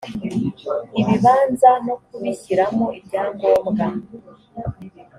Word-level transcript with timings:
ibibanza 0.99 1.69
no 1.85 1.95
kubishyiramo 2.05 2.85
ibyangombwa 2.99 3.85